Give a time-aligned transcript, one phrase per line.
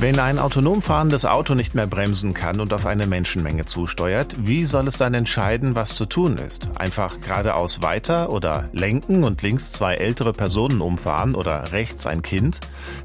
[0.00, 4.64] Wenn ein autonom fahrendes Auto nicht mehr bremsen kann und auf eine Menschenmenge zusteuert, wie
[4.64, 6.68] soll es dann entscheiden, was zu tun ist?
[6.74, 12.58] Einfach geradeaus weiter oder lenken und links zwei ältere Personen umfahren oder rechts ein Kind?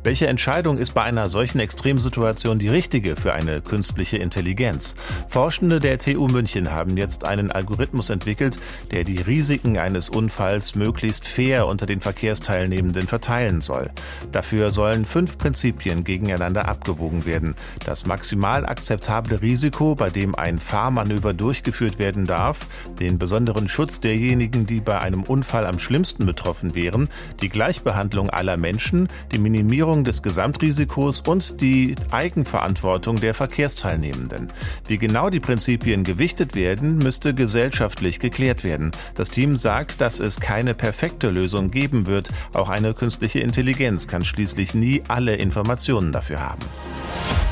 [0.03, 4.95] Welche Entscheidung ist bei einer solchen Extremsituation die richtige für eine künstliche Intelligenz?
[5.27, 11.27] Forschende der TU München haben jetzt einen Algorithmus entwickelt, der die Risiken eines Unfalls möglichst
[11.27, 13.91] fair unter den Verkehrsteilnehmenden verteilen soll.
[14.31, 17.55] Dafür sollen fünf Prinzipien gegeneinander abgewogen werden.
[17.85, 22.67] Das maximal akzeptable Risiko, bei dem ein Fahrmanöver durchgeführt werden darf,
[22.99, 27.09] den besonderen Schutz derjenigen, die bei einem Unfall am schlimmsten betroffen wären,
[27.41, 34.51] die Gleichbehandlung aller Menschen, die Minimierung des Gesamtrisikos und die Eigenverantwortung der Verkehrsteilnehmenden.
[34.87, 38.91] Wie genau die Prinzipien gewichtet werden, müsste gesellschaftlich geklärt werden.
[39.15, 42.31] Das Team sagt, dass es keine perfekte Lösung geben wird.
[42.53, 46.68] Auch eine künstliche Intelligenz kann schließlich nie alle Informationen dafür haben.
[46.69, 47.48] えっ?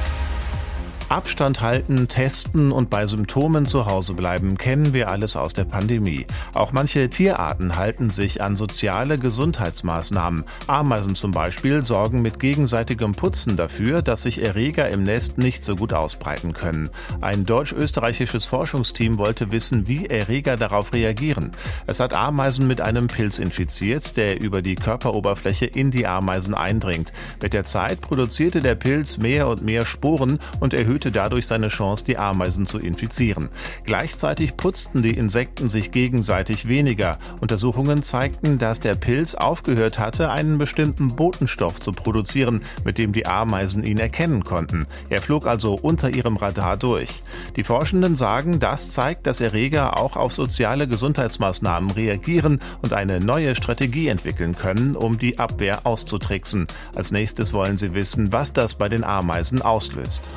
[1.09, 6.27] Abstand halten, testen und bei Symptomen zu Hause bleiben, kennen wir alles aus der Pandemie.
[6.53, 10.43] Auch manche Tierarten halten sich an soziale Gesundheitsmaßnahmen.
[10.67, 15.77] Ameisen zum Beispiel sorgen mit gegenseitigem Putzen dafür, dass sich Erreger im Nest nicht so
[15.77, 16.89] gut ausbreiten können.
[17.21, 21.51] Ein deutsch-österreichisches Forschungsteam wollte wissen, wie Erreger darauf reagieren.
[21.85, 27.13] Es hat Ameisen mit einem Pilz infiziert, der über die Körperoberfläche in die Ameisen eindringt.
[27.41, 31.67] Mit der Zeit produzierte der Pilz mehr und mehr Sporen und erhöhte erhöhte dadurch seine
[31.67, 33.49] Chance, die Ameisen zu infizieren.
[33.83, 37.19] Gleichzeitig putzten die Insekten sich gegenseitig weniger.
[37.39, 43.27] Untersuchungen zeigten, dass der Pilz aufgehört hatte, einen bestimmten Botenstoff zu produzieren, mit dem die
[43.27, 44.87] Ameisen ihn erkennen konnten.
[45.09, 47.21] Er flog also unter ihrem Radar durch.
[47.55, 53.53] Die Forschenden sagen, das zeigt, dass Erreger auch auf soziale Gesundheitsmaßnahmen reagieren und eine neue
[53.53, 56.65] Strategie entwickeln können, um die Abwehr auszutricksen.
[56.95, 60.27] Als nächstes wollen sie wissen, was das bei den Ameisen auslöst.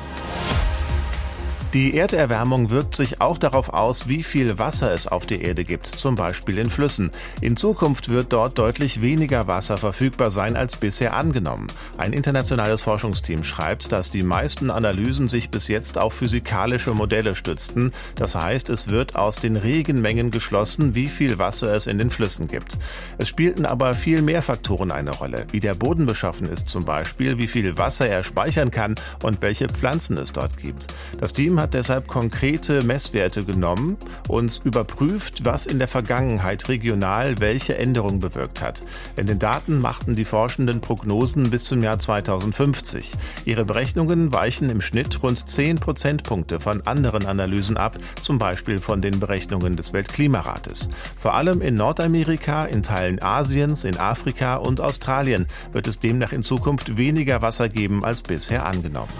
[1.73, 5.87] Die Erderwärmung wirkt sich auch darauf aus, wie viel Wasser es auf der Erde gibt,
[5.87, 7.11] zum Beispiel in Flüssen.
[7.39, 11.67] In Zukunft wird dort deutlich weniger Wasser verfügbar sein als bisher angenommen.
[11.97, 17.93] Ein internationales Forschungsteam schreibt, dass die meisten Analysen sich bis jetzt auf physikalische Modelle stützten.
[18.15, 22.49] Das heißt, es wird aus den Regenmengen geschlossen, wie viel Wasser es in den Flüssen
[22.49, 22.79] gibt.
[23.17, 27.37] Es spielten aber viel mehr Faktoren eine Rolle, wie der Boden beschaffen ist zum Beispiel,
[27.37, 30.87] wie viel Wasser er speichern kann und welche Pflanzen es dort gibt.
[31.17, 37.77] Das Team hat deshalb konkrete Messwerte genommen und überprüft, was in der Vergangenheit regional welche
[37.77, 38.83] Änderungen bewirkt hat.
[39.15, 43.13] In den Daten machten die Forschenden Prognosen bis zum Jahr 2050.
[43.45, 49.01] Ihre Berechnungen weichen im Schnitt rund 10 Prozentpunkte von anderen Analysen ab, zum Beispiel von
[49.01, 50.89] den Berechnungen des Weltklimarates.
[51.15, 56.41] Vor allem in Nordamerika, in Teilen Asiens, in Afrika und Australien wird es demnach in
[56.41, 59.11] Zukunft weniger Wasser geben als bisher angenommen.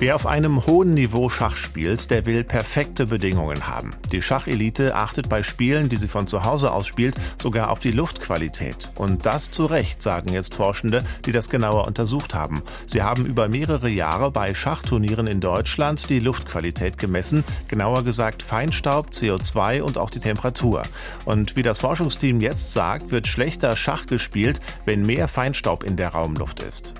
[0.00, 3.96] Wer auf einem hohen Niveau Schach spielt, der will perfekte Bedingungen haben.
[4.12, 7.90] Die Schachelite achtet bei Spielen, die sie von zu Hause aus spielt, sogar auf die
[7.90, 8.90] Luftqualität.
[8.94, 12.62] Und das zu Recht, sagen jetzt Forschende, die das genauer untersucht haben.
[12.86, 19.08] Sie haben über mehrere Jahre bei Schachturnieren in Deutschland die Luftqualität gemessen, genauer gesagt Feinstaub,
[19.08, 20.84] CO2 und auch die Temperatur.
[21.24, 26.10] Und wie das Forschungsteam jetzt sagt, wird schlechter Schach gespielt, wenn mehr Feinstaub in der
[26.10, 26.94] Raumluft ist.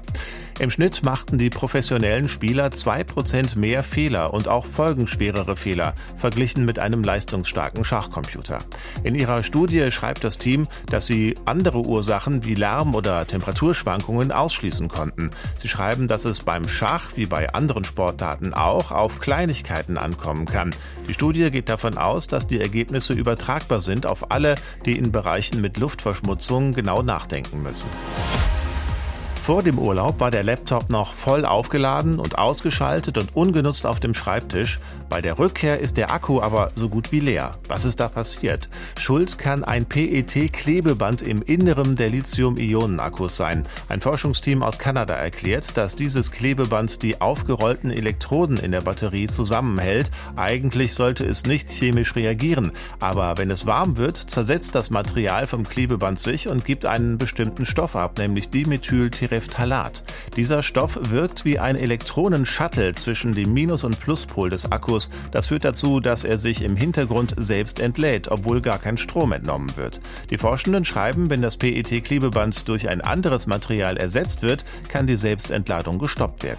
[0.60, 6.80] Im Schnitt machten die professionellen Spieler 2% mehr Fehler und auch folgenschwerere Fehler, verglichen mit
[6.80, 8.58] einem leistungsstarken Schachcomputer.
[9.04, 14.88] In ihrer Studie schreibt das Team, dass sie andere Ursachen wie Lärm oder Temperaturschwankungen ausschließen
[14.88, 15.30] konnten.
[15.56, 20.74] Sie schreiben, dass es beim Schach wie bei anderen Sportdaten auch auf Kleinigkeiten ankommen kann.
[21.06, 25.60] Die Studie geht davon aus, dass die Ergebnisse übertragbar sind auf alle, die in Bereichen
[25.60, 27.88] mit Luftverschmutzung genau nachdenken müssen.
[29.38, 34.12] Vor dem Urlaub war der Laptop noch voll aufgeladen und ausgeschaltet und ungenutzt auf dem
[34.12, 34.78] Schreibtisch.
[35.08, 37.52] Bei der Rückkehr ist der Akku aber so gut wie leer.
[37.66, 38.68] Was ist da passiert?
[38.98, 43.64] Schuld kann ein PET-Klebeband im Inneren der Lithium-Ionen-Akkus sein.
[43.88, 50.10] Ein Forschungsteam aus Kanada erklärt, dass dieses Klebeband die aufgerollten Elektroden in der Batterie zusammenhält.
[50.36, 55.66] Eigentlich sollte es nicht chemisch reagieren, aber wenn es warm wird, zersetzt das Material vom
[55.66, 59.27] Klebeband sich und gibt einen bestimmten Stoff ab, nämlich Dimethyltyresen.
[59.28, 60.02] Tereftalat.
[60.36, 65.10] Dieser Stoff wirkt wie ein Elektronenshuttle zwischen dem Minus- und Pluspol des Akkus.
[65.30, 69.76] Das führt dazu, dass er sich im Hintergrund selbst entlädt, obwohl gar kein Strom entnommen
[69.76, 70.00] wird.
[70.30, 75.98] Die Forschenden schreiben, wenn das PET-Klebeband durch ein anderes Material ersetzt wird, kann die Selbstentladung
[75.98, 76.58] gestoppt werden.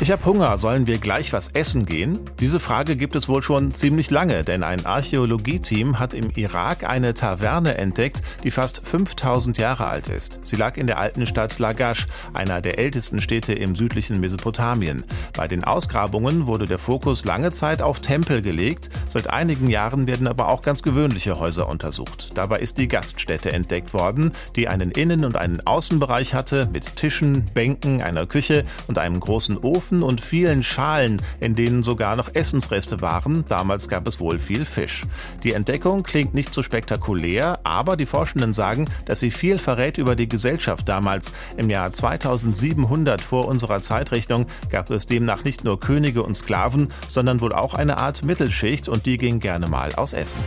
[0.00, 2.18] Ich habe Hunger, sollen wir gleich was essen gehen?
[2.40, 7.14] Diese Frage gibt es wohl schon ziemlich lange, denn ein Archäologieteam hat im Irak eine
[7.14, 10.40] Taverne entdeckt, die fast 5000 Jahre alt ist.
[10.42, 15.04] Sie lag in der alten Stadt Lagash, einer der ältesten Städte im südlichen Mesopotamien.
[15.32, 20.26] Bei den Ausgrabungen wurde der Fokus lange Zeit auf Tempel gelegt, seit einigen Jahren werden
[20.26, 22.32] aber auch ganz gewöhnliche Häuser untersucht.
[22.34, 27.44] Dabei ist die Gaststätte entdeckt worden, die einen Innen- und einen Außenbereich hatte mit Tischen,
[27.54, 32.34] Bänken, einer Küche und einem großen Ofen Ofen und vielen Schalen, in denen sogar noch
[32.34, 33.44] Essensreste waren.
[33.48, 35.04] Damals gab es wohl viel Fisch.
[35.42, 40.16] Die Entdeckung klingt nicht so spektakulär, aber die Forschenden sagen, dass sie viel verrät über
[40.16, 41.34] die Gesellschaft damals.
[41.58, 47.42] Im Jahr 2700 vor unserer Zeitrechnung gab es demnach nicht nur Könige und Sklaven, sondern
[47.42, 50.40] wohl auch eine Art Mittelschicht und die ging gerne mal aus Essen.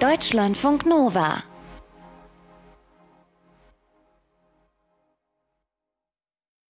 [0.00, 1.42] Deutschlandfunk Nova